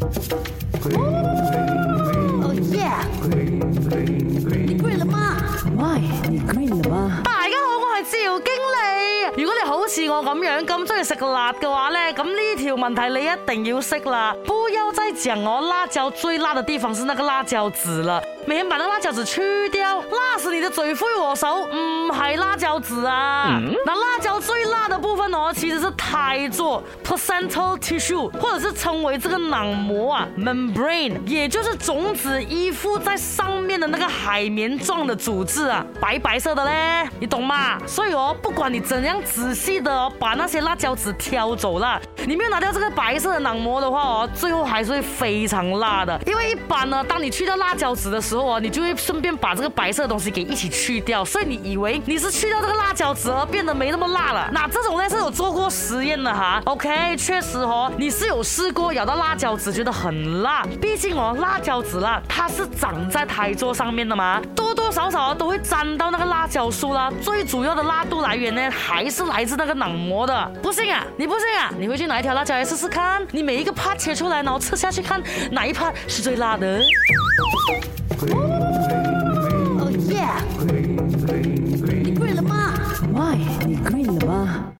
[0.00, 0.06] 哦
[2.72, 2.88] 耶
[4.66, 5.36] 你 green 了吗
[5.76, 5.98] ？My，
[6.30, 7.20] 你 green 了吗？
[7.24, 9.42] 大家好，我系赵经理。
[9.42, 14.34] 如果你好似我咁样咁中意食辣嘅话咧，咁呢条问题你一定要识啦。
[14.68, 18.22] 不要再讲哦，辣椒最辣的地方是那个辣椒籽了。
[18.44, 23.58] 每天把那辣椒籽去掉，辣死你的罪魁禍首唔係辣椒籽啊！
[23.86, 37.78] 那、嗯、辣椒最辣的部分哦，其实是胎座 （placental tissue） 或者是称为这个囊膜啊 （membrane），也就是种子依附在上面的那个海绵状的组织啊，白白色的嘞，你懂吗？
[37.86, 46.20] 所以哦，不管你怎样仔细的哦，把那些辣椒籽挑走了，你没有拿掉这个白色的囊膜的话哦，最後還是会非常辣的。
[46.26, 54.50] 因为一般呢，当你去掉辣椒籽的时候啊，你就会顺便把这个白色的东西给一起去掉，所以你以为你是去掉这个辣椒籽而变得没那么辣了？
[54.52, 56.60] 那这种呢是有做过实验的哈。
[56.64, 67.12] OK，确实哦，你是有试过咬到辣椒籽觉得很辣，毕竟哦，辣椒籽啦，它是长在台座上面的嘛，多多少少都会沾到那个辣椒素啦。
[67.20, 70.50] 最主要的辣度来源呢，还是来自那个脑膜的。
[70.62, 71.06] 不信啊？
[71.18, 71.70] 你不信啊？
[71.78, 76.80] 你回去拿一条辣椒来试试看，你每一个 part 切出来，然后吃下去看哪一 part 是最辣的。
[79.78, 80.40] Oh yeah！
[82.02, 82.72] 你 green 了吗
[83.14, 83.36] ？My，
[83.66, 84.72] 你 green